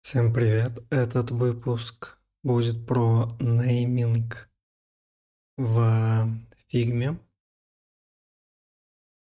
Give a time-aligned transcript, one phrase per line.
[0.00, 0.78] Всем привет!
[0.90, 4.48] Этот выпуск будет про нейминг
[5.58, 6.28] в
[6.68, 7.20] фигме.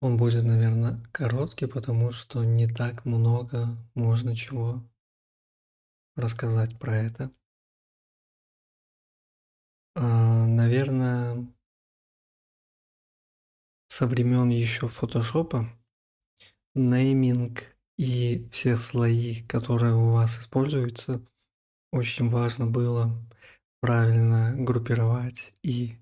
[0.00, 4.82] Он будет, наверное, короткий, потому что не так много можно чего
[6.16, 7.30] рассказать про это.
[9.96, 11.46] А, наверное,
[13.88, 15.66] со времен еще фотошопа
[16.74, 21.20] нейминг и все слои, которые у вас используются,
[21.92, 23.12] очень важно было
[23.82, 25.98] правильно группировать и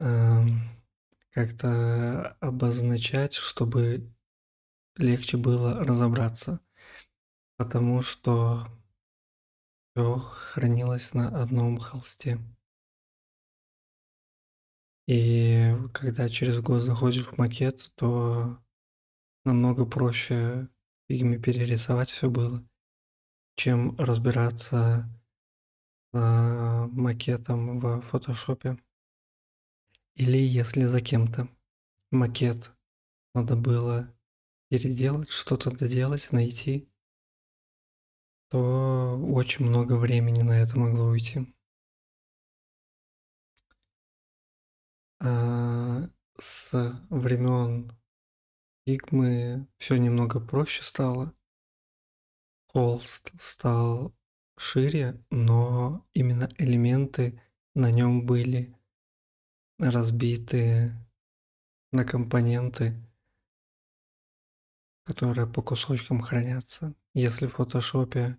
[0.00, 0.58] эм,
[1.30, 4.12] как-то обозначать, чтобы
[4.96, 6.58] легче было разобраться,
[7.56, 8.66] потому что
[9.94, 12.40] все хранилось на одном холсте.
[15.06, 18.63] И когда через год заходишь в макет, то
[19.44, 20.68] намного проще
[21.08, 22.66] фигме перерисовать все было,
[23.56, 25.08] чем разбираться
[26.12, 28.78] с макетом в фотошопе.
[30.14, 31.48] Или если за кем-то
[32.10, 32.72] макет
[33.34, 34.14] надо было
[34.68, 36.88] переделать, что-то доделать, найти,
[38.48, 41.52] то очень много времени на это могло уйти.
[45.20, 46.08] А
[46.38, 46.72] с
[47.10, 47.90] времен
[48.86, 51.34] Фигмы все немного проще стало.
[52.68, 54.14] Холст стал
[54.56, 57.40] шире, но именно элементы
[57.74, 58.76] на нем были
[59.78, 60.92] разбиты
[61.92, 62.94] на компоненты,
[65.04, 66.94] которые по кусочкам хранятся.
[67.14, 68.38] Если в фотошопе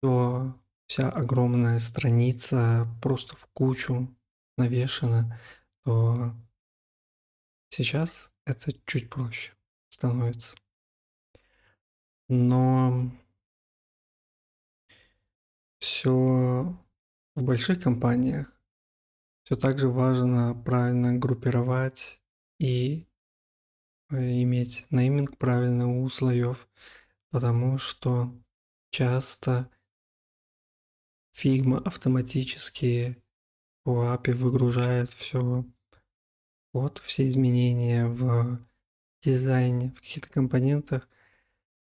[0.00, 4.12] то вся огромная страница просто в кучу
[4.56, 5.38] навешена,
[5.84, 6.34] то
[7.70, 9.52] сейчас это чуть проще
[9.88, 10.56] становится.
[12.28, 13.10] Но
[15.78, 16.78] все
[17.34, 18.52] в больших компаниях
[19.44, 22.20] все так же важно правильно группировать
[22.58, 23.08] и
[24.10, 26.68] э, иметь нейминг правильно у слоев,
[27.30, 28.32] потому что
[28.90, 29.70] часто
[31.32, 33.22] Figma автоматически
[33.82, 35.64] по API выгружает все
[36.72, 38.58] код, все изменения в
[39.20, 41.08] дизайне, в каких-то компонентах,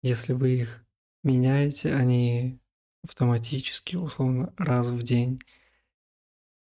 [0.02, 0.86] если вы их
[1.22, 2.60] меняете, они
[3.02, 5.40] автоматически, условно, раз в день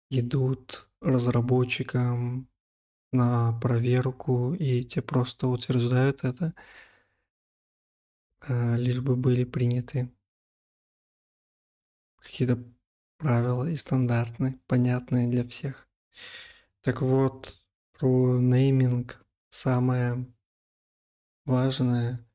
[0.09, 2.47] идут разработчикам
[3.11, 6.53] на проверку, и те просто утверждают это,
[8.47, 10.11] э, лишь бы были приняты
[12.17, 12.63] какие-то
[13.17, 15.87] правила и стандарты, понятные для всех.
[16.81, 17.62] Так вот,
[17.93, 20.27] про нейминг самое
[21.45, 22.25] важное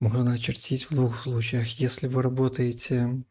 [0.00, 1.66] можно очертить в двух случаях.
[1.80, 3.24] Если вы работаете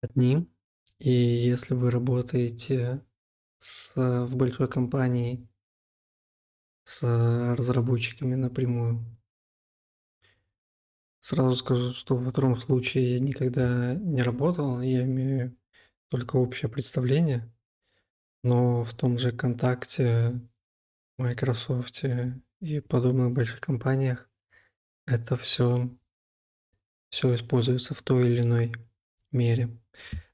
[0.00, 0.52] одним,
[0.98, 3.04] и если вы работаете
[3.58, 5.48] с, в большой компании
[6.84, 7.02] с
[7.56, 9.04] разработчиками напрямую.
[11.20, 15.56] Сразу скажу, что в втором случае я никогда не работал, я имею
[16.08, 17.52] только общее представление.
[18.42, 20.40] Но в том же "Контакте",
[21.18, 24.30] "Майкрософте" и подобных больших компаниях
[25.06, 25.90] это все
[27.10, 28.72] все используется в той или иной
[29.32, 29.78] мере.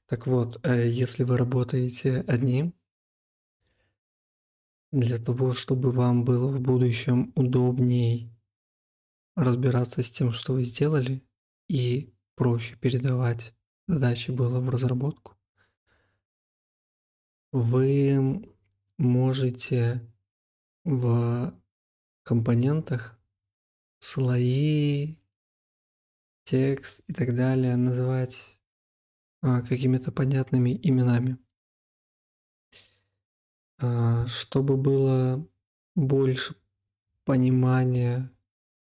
[0.07, 2.73] Так вот, э, если вы работаете одним
[4.91, 8.31] для того, чтобы вам было в будущем удобней
[9.35, 11.23] разбираться с тем, что вы сделали,
[11.67, 13.55] и проще передавать
[13.87, 15.38] задачи было в разработку
[17.51, 18.47] вы
[18.97, 20.01] можете
[20.83, 21.53] в
[22.23, 23.19] компонентах
[23.99, 25.15] слои,
[26.43, 28.59] текст и так далее называть
[29.41, 31.37] а, какими-то понятными именами.
[33.81, 35.47] А, чтобы было
[35.95, 36.55] больше
[37.23, 38.31] понимания,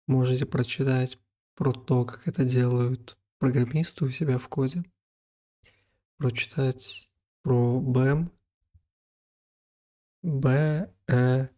[0.06, 1.18] можете прочитать
[1.54, 4.84] про то, как это делают программисты у себя в коде,
[6.16, 7.10] прочитать
[7.42, 8.30] про BEM,
[10.22, 11.48] Б, Э,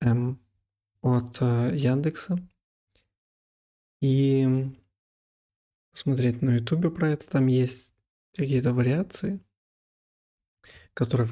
[0.00, 0.40] М
[1.00, 2.36] от э, Яндекса.
[4.00, 4.46] И
[5.90, 7.28] посмотреть на Ютубе про это.
[7.28, 7.94] Там есть
[8.34, 9.40] какие-то вариации,
[10.92, 11.28] которые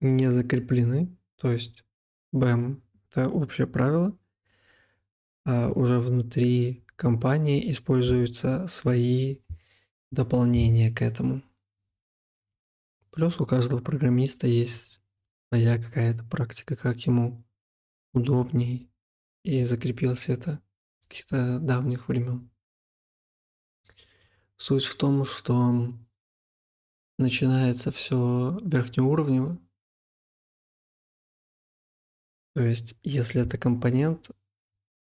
[0.00, 1.16] не закреплены.
[1.36, 1.84] То есть
[2.32, 4.16] БЭМ– это общее правило.
[5.44, 9.38] А уже внутри компании используются свои
[10.10, 11.42] дополнения к этому.
[13.10, 15.02] Плюс у каждого программиста есть
[15.48, 17.44] своя какая-то практика, как ему
[18.12, 18.90] удобней,
[19.42, 20.62] и закрепилось это
[21.02, 22.50] каких-то давних времен.
[24.56, 25.92] Суть в том, что
[27.18, 29.58] начинается все верхнеуровнево.
[32.54, 34.30] То есть, если это компонент,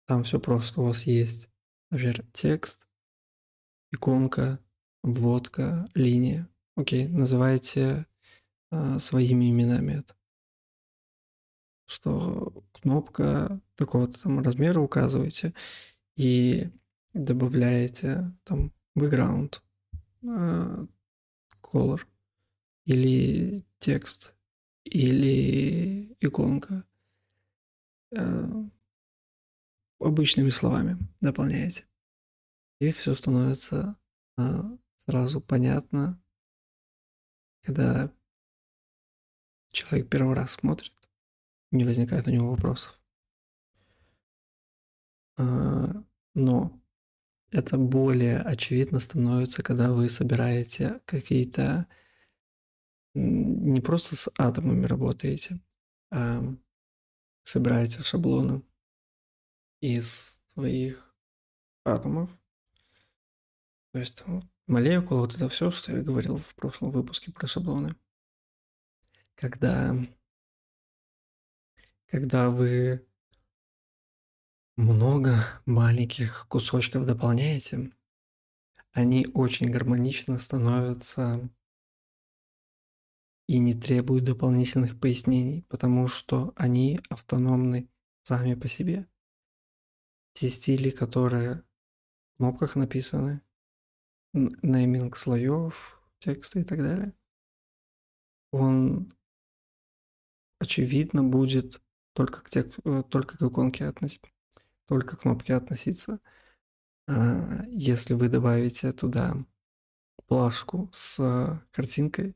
[0.08, 0.82] там все просто.
[0.82, 1.50] У вас есть,
[1.90, 2.88] например, текст,
[3.92, 4.60] иконка,
[5.04, 6.50] обводка, линия.
[6.76, 8.08] Окей, называйте
[8.72, 10.16] а, своими именами это.
[11.86, 15.54] Что кнопка такого-то там размера указываете
[16.16, 16.70] и
[17.14, 19.62] добавляете там background,
[20.28, 20.88] а,
[21.62, 22.02] color
[22.86, 24.36] или текст
[24.84, 26.86] или иконка.
[28.18, 28.70] А,
[30.00, 31.86] обычными словами дополняете.
[32.80, 33.96] И все становится
[34.38, 36.23] а, сразу понятно,
[37.64, 38.14] когда
[39.72, 40.94] человек первый раз смотрит,
[41.72, 43.00] не возникает у него вопросов.
[45.38, 46.04] А,
[46.36, 46.80] но
[47.52, 51.88] это более очевидно становится, когда вы собираете какие-то
[53.16, 55.60] не просто с атомами работаете,
[56.12, 56.44] а
[57.44, 58.64] собираете шаблоны
[59.82, 61.16] из своих
[61.86, 62.32] атомов.
[63.92, 64.24] То есть
[64.68, 67.96] молекула, вот это все, что я говорил в прошлом выпуске про шаблоны.
[69.36, 69.96] Когда,
[72.08, 73.06] когда вы
[74.76, 77.92] много маленьких кусочков дополняете,
[78.92, 81.50] они очень гармонично становятся
[83.48, 87.90] и не требуют дополнительных пояснений, потому что они автономны
[88.22, 89.08] сами по себе.
[90.34, 91.64] Те стили, которые
[92.34, 93.42] в кнопках написаны,
[94.34, 97.14] нейминг слоев, текста и так далее,
[98.52, 99.14] он
[100.60, 101.82] очевидно будет
[102.14, 104.30] только к, тек, э, только к иконке относиться,
[104.88, 106.20] только к кнопке относиться.
[107.08, 109.36] А если вы добавите туда
[110.28, 112.36] плашку с картинкой,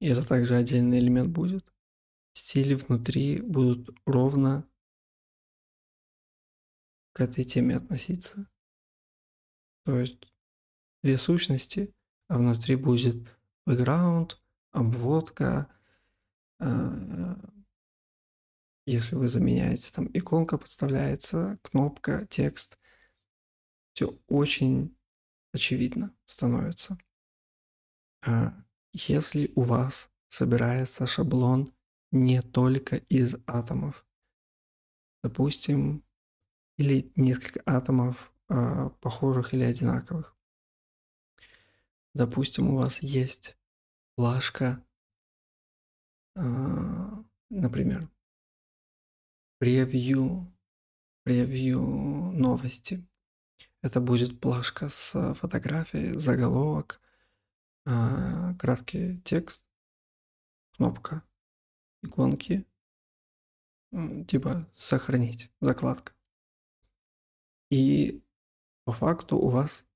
[0.00, 1.64] и это также отдельный элемент будет,
[2.34, 4.68] стили внутри будут ровно
[7.12, 8.48] к этой теме относиться.
[9.84, 10.26] То есть
[11.02, 11.94] две сущности,
[12.28, 13.28] а внутри будет
[13.68, 14.36] background,
[14.72, 15.68] обводка.
[16.58, 17.36] А,
[18.86, 22.78] если вы заменяете, там иконка подставляется, кнопка, текст.
[23.92, 24.96] Все очень
[25.52, 26.98] очевидно становится.
[28.26, 28.54] А
[28.92, 31.72] если у вас собирается шаблон
[32.10, 34.06] не только из атомов,
[35.22, 36.04] допустим,
[36.76, 40.36] или несколько атомов э, похожих или одинаковых.
[42.14, 43.56] Допустим, у вас есть
[44.14, 44.84] плашка,
[46.36, 46.40] э,
[47.50, 48.08] например,
[49.58, 50.52] превью,
[51.24, 53.06] превью новости.
[53.82, 57.00] Это будет плашка с фотографией, заголовок,
[57.86, 59.66] э, краткий текст,
[60.72, 61.22] кнопка,
[62.02, 62.66] иконки,
[64.26, 66.14] типа сохранить, закладка.
[67.70, 68.23] И
[68.84, 69.86] по факту у вас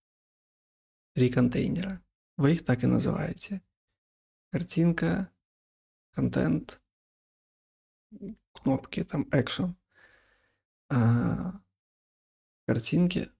[1.15, 2.03] три контейнера.
[2.37, 3.63] Вы их так и называете.
[4.51, 5.31] Картинка,
[6.13, 6.83] контент,
[8.53, 9.75] кнопки, там action.
[10.91, 11.61] А
[12.67, 13.31] картинки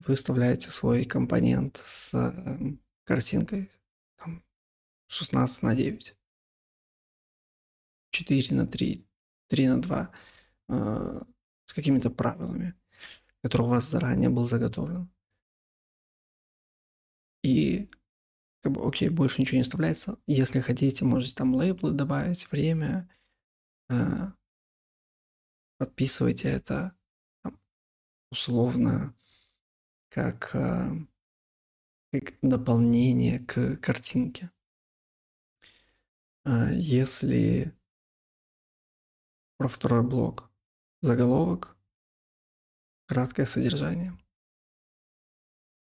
[0.00, 3.70] вы вставляете свой компонент с эм, картинкой
[4.16, 4.42] там,
[5.06, 6.16] 16 на 9.
[8.10, 9.06] 4 на 3,
[9.48, 10.12] 3 на 2
[10.68, 11.26] а,
[11.64, 12.74] с какими-то правилами
[13.42, 15.10] который у вас заранее был заготовлен.
[17.42, 17.88] И
[18.62, 20.18] как бы, окей, больше ничего не вставляется.
[20.26, 23.08] Если хотите, можете там лейблы добавить, время.
[23.88, 24.32] Э,
[25.78, 26.94] подписывайте это
[28.30, 29.14] условно
[30.10, 30.90] как, э,
[32.12, 34.50] как дополнение к картинке.
[36.44, 37.74] Э, если
[39.56, 40.50] про второй блок
[41.00, 41.76] заголовок,
[43.10, 44.16] краткое содержание,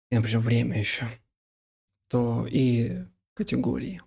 [0.10, 1.06] и, например, время еще,
[2.08, 4.02] то и категории.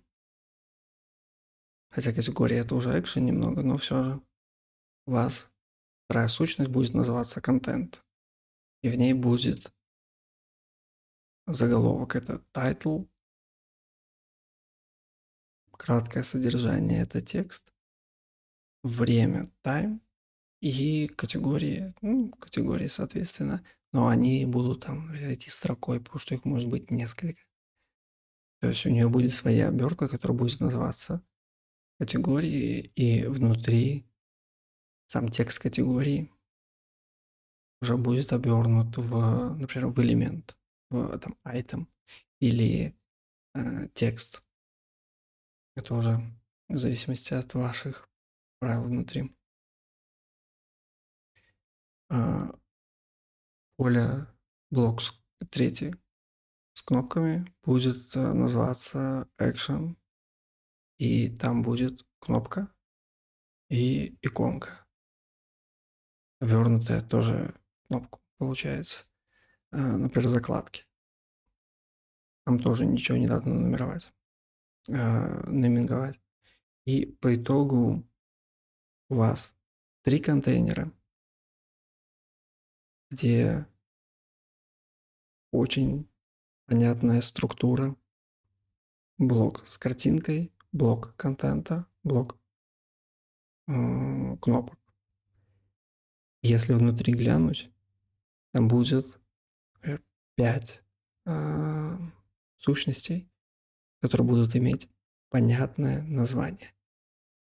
[1.91, 4.21] Хотя категория это уже экшен немного, но все же.
[5.05, 5.51] Вас
[6.05, 8.03] вторая сущность будет называться контент.
[8.81, 9.71] И в ней будет
[11.45, 13.07] заголовок это title,
[15.73, 17.71] краткое содержание это текст,
[18.81, 19.99] время time,
[20.61, 26.69] и категории, ну, категории, соответственно, но они будут там идти строкой, потому что их может
[26.69, 27.41] быть несколько.
[28.61, 31.23] То есть у нее будет своя обертка, которая будет называться
[31.99, 34.05] категории, и внутри
[35.07, 36.31] сам текст категории
[37.81, 40.55] уже будет обернут в, например, в элемент,
[40.89, 41.87] в там item
[42.39, 42.95] или
[43.55, 44.43] э, текст.
[45.75, 46.21] Это уже
[46.69, 48.09] в зависимости от ваших
[48.59, 49.35] правил внутри.
[52.13, 52.53] А,
[53.77, 54.27] поле
[54.69, 54.99] блок
[55.49, 55.95] третий
[56.73, 59.95] с кнопками будет э, называться Action.
[60.97, 62.69] И там будет кнопка
[63.69, 64.85] и иконка.
[66.41, 67.55] Обернутая тоже
[67.87, 69.05] кнопку получается.
[69.71, 70.83] А, например, закладки.
[72.45, 74.11] Там тоже ничего не надо нумеровать,
[74.89, 76.19] а, нейминговать.
[76.83, 78.05] И по итогу
[79.07, 79.55] у вас
[80.01, 80.91] три контейнера,
[83.11, 83.67] где
[85.51, 86.09] очень
[86.65, 87.95] понятная структура,
[89.17, 92.39] блок с картинкой, блок контента, блок
[93.67, 94.79] э, кнопок.
[96.41, 97.69] Если внутри глянуть,
[98.53, 99.19] там будет
[100.35, 100.83] 5
[101.25, 101.97] э,
[102.55, 103.29] сущностей,
[103.99, 104.89] которые будут иметь
[105.29, 106.73] понятное название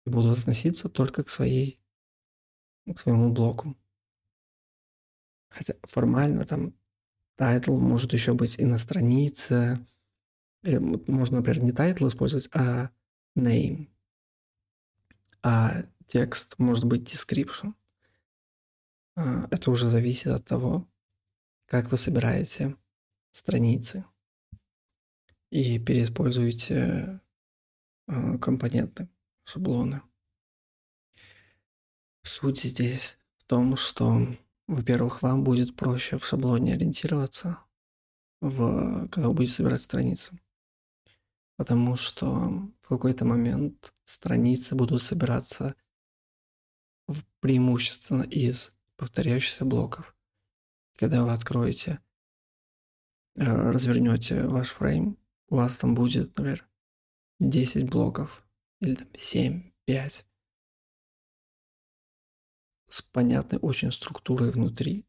[0.05, 1.79] и будут относиться только к своей
[2.85, 3.77] к своему блоку.
[5.53, 6.73] Хотя формально там
[7.35, 9.85] title может еще быть и на странице.
[10.63, 12.89] И можно, например, не title использовать, а
[13.37, 13.89] name.
[15.43, 17.73] А текст может быть description.
[19.15, 20.89] А, это уже зависит от того,
[21.65, 22.75] как вы собираете
[23.31, 24.05] страницы
[25.51, 27.21] и переиспользуете
[28.07, 29.07] а, компоненты,
[29.43, 30.01] шаблоны.
[32.23, 34.25] Суть здесь в том, что,
[34.73, 37.59] во-первых, вам будет проще в шаблоне ориентироваться,
[38.41, 40.37] в, когда вы будете собирать страницу.
[41.57, 42.27] Потому что
[42.81, 45.75] в какой-то момент страницы будут собираться
[47.39, 50.15] преимущественно из повторяющихся блоков.
[50.97, 51.99] Когда вы откроете,
[53.35, 55.17] э, развернете ваш фрейм,
[55.49, 56.67] у вас там будет, например,
[57.39, 58.45] 10 блоков
[58.79, 60.25] или там 7, 5
[62.93, 65.07] с понятной очень структурой внутри,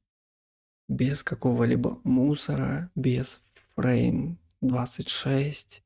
[0.89, 5.85] без какого-либо мусора, без фрейм 26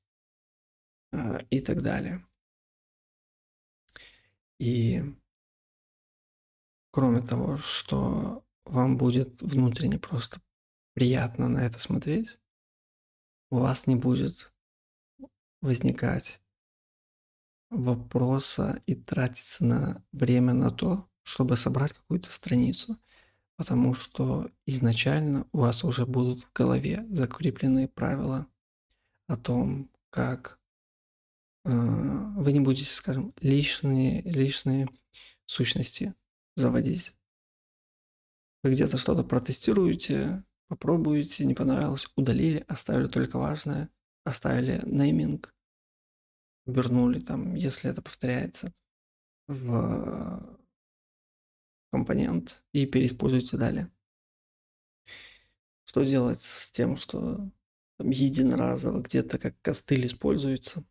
[1.11, 2.25] э, и так далее.
[4.61, 5.03] И
[6.93, 10.41] кроме того, что вам будет внутренне просто
[10.95, 12.39] приятно на это смотреть,
[13.51, 14.55] у вас не будет
[15.63, 16.41] возникать
[17.71, 22.99] вопроса и тратиться на время на то, чтобы собрать какую-то страницу,
[23.57, 28.47] потому что изначально у вас уже будут в голове закреплены правила
[29.27, 30.59] о том, как
[31.67, 34.89] э, вы не будете, скажем, лишние, лишние
[35.45, 36.15] сущности
[36.57, 37.15] заводить.
[38.63, 43.91] Вы где-то что-то протестируете, попробуете, не понравилось, удалили, оставили только важное,
[44.25, 45.55] оставили нейминг,
[46.65, 48.73] вернули там, если это повторяется,
[49.47, 50.58] в
[51.91, 53.91] компонент и переиспользуйте далее.
[55.85, 57.51] Что делать с тем, что
[57.97, 60.85] там, единоразово где-то как костыль используется,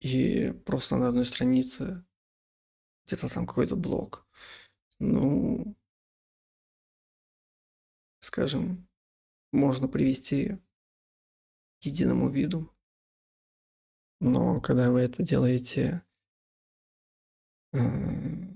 [0.00, 2.04] и просто на одной странице
[3.06, 4.26] где-то там какой-то блок.
[4.98, 5.76] Ну,
[8.20, 8.88] скажем,
[9.52, 10.58] можно привести
[11.80, 12.74] к единому виду,
[14.20, 16.02] но когда вы это делаете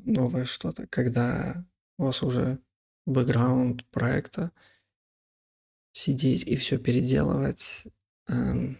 [0.05, 1.67] новое что-то, когда
[1.99, 2.61] у вас уже
[3.07, 4.51] бэкграунд проекта,
[5.93, 7.85] сидеть и все переделывать,
[8.29, 8.79] эм,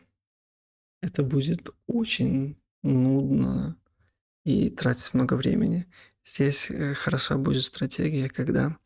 [1.01, 3.79] это будет очень нудно
[4.45, 5.87] и тратить много времени.
[6.25, 8.79] Здесь э, хороша будет стратегия, когда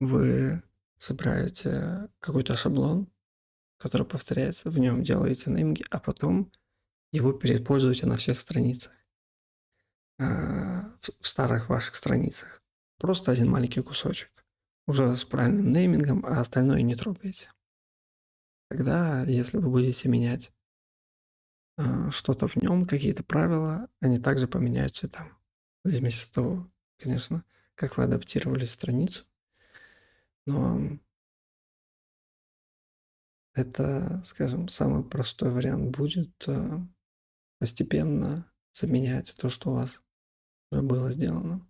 [0.00, 0.62] вы
[0.98, 3.08] собираете какой-то шаблон,
[3.78, 6.50] который повторяется, в нем делаете нейминги, а потом
[7.12, 8.92] его переиспользуете на всех страницах.
[10.18, 12.62] А, в старых ваших страницах.
[12.98, 14.30] Просто один маленький кусочек.
[14.86, 17.52] Уже с правильным неймингом, а остальное не трогаете.
[18.70, 20.52] Тогда, если вы будете менять
[21.76, 25.36] а, что-то в нем, какие-то правила, они также поменяются там.
[25.84, 27.44] В зависимости от того, конечно,
[27.74, 29.24] как вы адаптировали страницу.
[30.46, 30.98] Но
[33.54, 36.80] это, скажем, самый простой вариант будет а,
[37.58, 40.02] постепенно заменять то, что у вас
[40.70, 41.66] уже было сделано.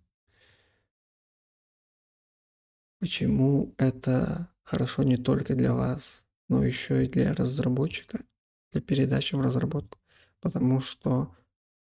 [2.99, 8.19] Почему это хорошо не только для вас, но еще и для разработчика,
[8.71, 9.99] для передачи в разработку?
[10.39, 11.35] Потому что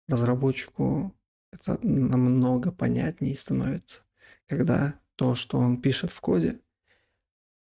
[0.09, 1.15] разработчику
[1.53, 4.03] это намного понятнее становится,
[4.47, 6.61] когда то, что он пишет в коде,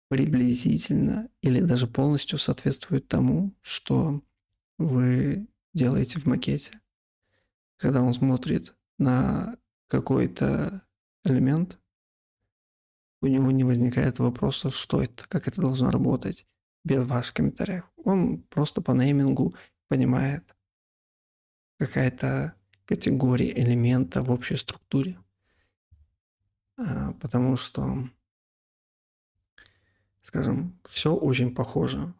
[0.07, 4.21] приблизительно или даже полностью соответствует тому, что
[4.77, 6.81] вы делаете в макете.
[7.77, 10.83] Когда он смотрит на какой-то
[11.25, 11.79] элемент,
[13.21, 16.47] у него не возникает вопроса, что это, как это должно работать,
[16.83, 17.83] без ваших комментариев.
[17.97, 19.53] Он просто по неймингу
[19.87, 20.55] понимает
[21.77, 22.55] какая-то
[22.85, 25.19] категория элемента в общей структуре.
[26.77, 28.09] А, потому что,
[30.21, 32.13] скажем, все очень похоже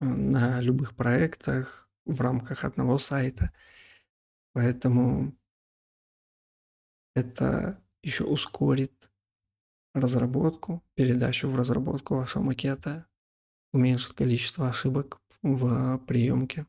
[0.00, 3.52] а, на любых проектах в рамках одного сайта.
[4.52, 5.34] Поэтому
[7.14, 9.10] это еще ускорит
[9.94, 13.06] разработку, передачу в разработку вашего макета,
[13.72, 16.66] уменьшит количество ошибок в приемке.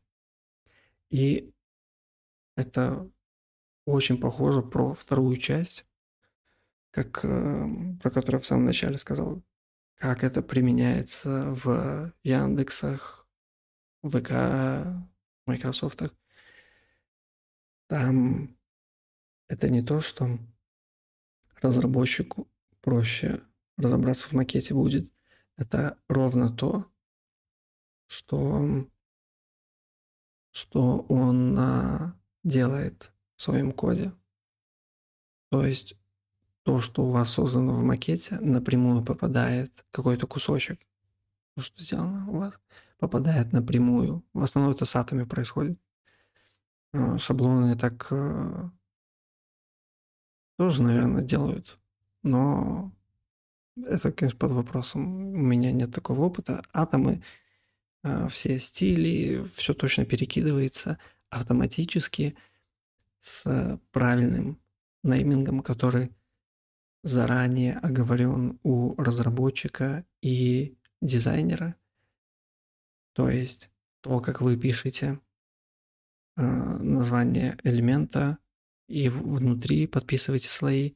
[1.10, 1.54] И
[2.56, 3.10] это
[3.86, 5.86] очень похоже про вторую часть,
[6.92, 7.68] как э,
[8.02, 9.44] про которую я в самом начале сказал,
[9.96, 13.28] как это применяется в Яндексах,
[14.04, 14.32] ВК,
[15.46, 16.16] Майкрософтах.
[17.88, 18.58] Там
[19.52, 20.40] это не то, что
[21.62, 22.48] разработчику
[22.80, 23.42] проще
[23.78, 25.12] разобраться в макете будет.
[25.58, 26.90] Это ровно то,
[28.08, 28.88] что,
[30.52, 34.14] что он а, делает в своем коде.
[35.50, 35.96] То есть
[36.64, 40.80] то, что у вас создано в макете, напрямую попадает какой-то кусочек,
[41.56, 42.58] то, что сделано у вас,
[43.00, 44.24] попадает напрямую.
[44.32, 45.78] В основном это с атами происходит.
[46.94, 48.70] А, шаблоны так э,
[50.62, 51.80] тоже, наверное, делают.
[52.22, 52.92] Но
[53.76, 55.34] это, конечно, под вопросом.
[55.34, 56.64] У меня нет такого опыта.
[56.72, 57.24] Атомы,
[58.04, 61.00] а, все стили, все точно перекидывается
[61.32, 62.36] автоматически
[63.18, 64.62] с правильным
[65.02, 66.12] неймингом, который
[67.02, 71.76] заранее оговорен у разработчика и дизайнера.
[73.14, 73.72] То есть
[74.02, 75.20] то, как вы пишете
[76.38, 78.38] э, название элемента
[78.92, 80.94] и внутри подписываете слои,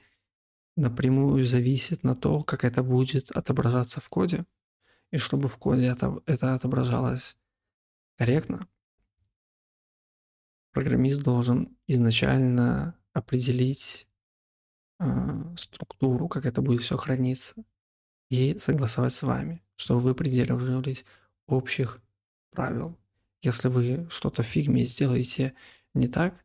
[0.76, 4.46] напрямую зависит на то, как это будет отображаться в коде.
[5.12, 7.38] И чтобы в коде это, это отображалось
[8.18, 8.68] корректно,
[10.72, 14.08] программист должен изначально определить
[15.00, 17.64] э, структуру, как это будет все храниться,
[18.30, 21.06] и согласовать с вами, чтобы вы придерживались
[21.48, 22.02] общих
[22.52, 23.00] правил.
[23.42, 25.54] Если вы что-то в фигме сделаете
[25.94, 26.45] не так,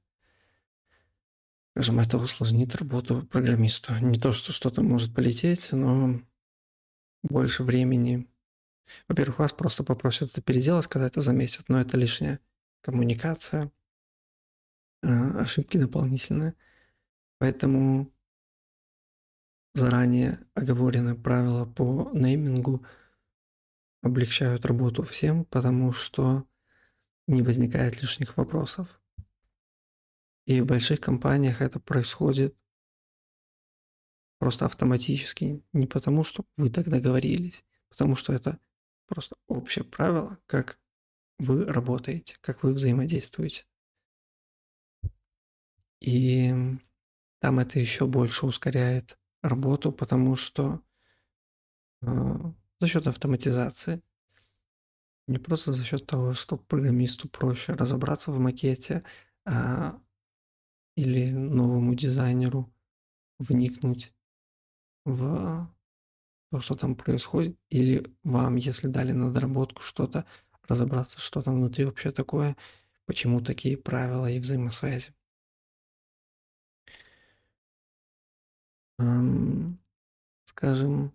[1.80, 3.94] скажем, это усложнит работу программисту.
[4.02, 6.20] Не то, что что-то может полететь, но
[7.22, 8.28] больше времени.
[9.08, 12.38] Во-первых, вас просто попросят это переделать, когда это заметят, но это лишняя
[12.82, 13.72] коммуникация,
[15.02, 16.52] а, ошибки дополнительные.
[17.38, 18.12] Поэтому
[19.74, 22.84] заранее оговоренные правила по неймингу
[24.02, 26.44] облегчают работу всем, потому что
[27.26, 29.00] не возникает лишних вопросов.
[30.50, 32.56] И в больших компаниях это происходит
[34.40, 38.58] просто автоматически, не потому что вы так договорились, потому что это
[39.06, 40.80] просто общее правило, как
[41.38, 43.64] вы работаете, как вы взаимодействуете.
[46.00, 46.52] И
[47.38, 50.82] там это еще больше ускоряет работу, потому что
[52.02, 52.08] э,
[52.80, 54.02] за счет автоматизации,
[55.28, 59.04] не просто за счет того, что программисту проще разобраться в макете,
[59.44, 60.02] а,
[61.00, 62.72] или новому дизайнеру
[63.38, 64.12] вникнуть
[65.04, 65.68] в
[66.50, 70.26] то, что там происходит, или вам, если дали на доработку что-то,
[70.68, 72.56] разобраться, что там внутри вообще такое,
[73.06, 75.14] почему такие правила и взаимосвязи.
[80.44, 81.14] скажем,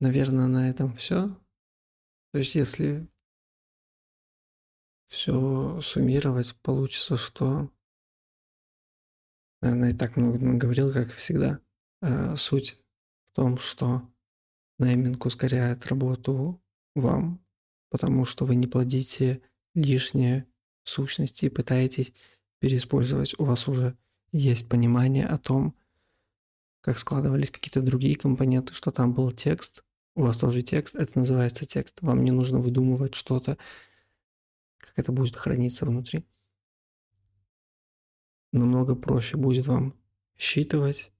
[0.00, 1.28] наверное, на этом все.
[2.32, 3.06] То есть, если
[5.06, 7.70] все суммировать, получится, что,
[9.62, 11.60] наверное, и так много говорил, как всегда.
[12.02, 12.78] А суть
[13.24, 14.02] в том, что
[14.78, 16.60] нейминг ускоряет работу
[16.94, 17.40] вам,
[17.90, 19.40] потому что вы не плодите
[19.74, 20.46] лишние
[20.84, 22.12] сущности и пытаетесь
[22.58, 23.38] переиспользовать.
[23.38, 23.96] У вас уже
[24.32, 25.74] есть понимание о том,
[26.80, 31.66] как складывались какие-то другие компоненты, что там был текст, у вас тоже текст, это называется
[31.66, 32.00] текст.
[32.00, 33.58] Вам не нужно выдумывать что-то,
[34.78, 36.24] как это будет храниться внутри.
[38.52, 39.94] Намного проще будет вам
[40.36, 41.12] считывать,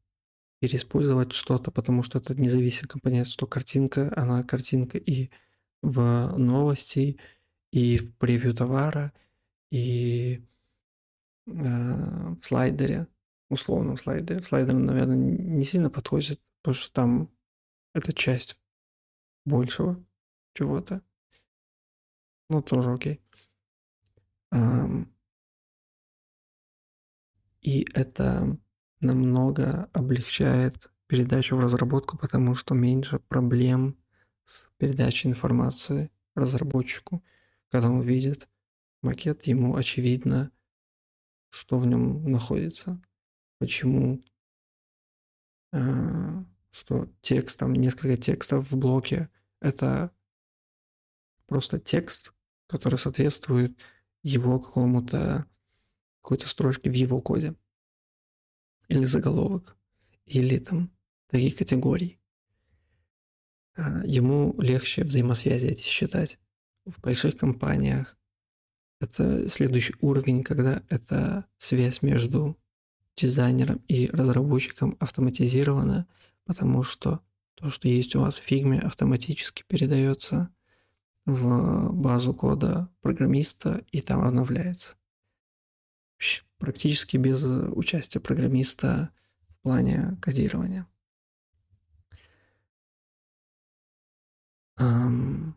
[0.60, 5.30] переиспользовать что-то, потому что это независимый компонент, что картинка, она картинка и
[5.82, 7.18] в новости,
[7.72, 9.12] и в превью товара,
[9.70, 10.42] и
[11.46, 13.06] э, в слайдере.
[13.48, 14.42] условном слайдере.
[14.42, 17.30] Слайдер, наверное, не сильно подходит, потому что там
[17.94, 18.58] это часть
[19.44, 20.04] большего
[20.54, 21.02] чего-то.
[22.48, 23.20] Ну, тоже окей.
[27.66, 28.58] И это
[29.00, 33.96] намного облегчает передачу в разработку, потому что меньше проблем
[34.44, 37.24] с передачей информации разработчику.
[37.70, 38.48] Когда он видит
[39.02, 40.52] макет, ему очевидно,
[41.50, 43.00] что в нем находится,
[43.58, 44.22] почему,
[45.72, 49.28] э, что текст, там несколько текстов в блоке,
[49.60, 50.12] это
[51.46, 52.32] просто текст,
[52.68, 53.76] который соответствует
[54.26, 55.46] его какому-то
[56.20, 57.54] какой-то строчке в его коде.
[58.88, 59.76] Или заголовок.
[60.24, 60.90] Или там
[61.28, 62.18] таких категорий.
[63.76, 66.40] А, ему легче взаимосвязи эти считать.
[66.84, 68.18] В больших компаниях
[69.00, 72.58] это следующий уровень, когда эта связь между
[73.14, 76.08] дизайнером и разработчиком автоматизирована,
[76.44, 77.20] потому что
[77.54, 80.50] то, что есть у вас в фигме, автоматически передается
[81.26, 84.96] в базу кода программиста и там обновляется.
[86.58, 89.10] Практически без участия программиста
[89.48, 90.86] в плане кодирования.
[94.78, 95.54] Um,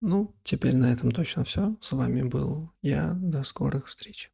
[0.00, 1.76] ну, теперь на этом точно все.
[1.80, 3.14] С вами был я.
[3.14, 4.31] До скорых встреч.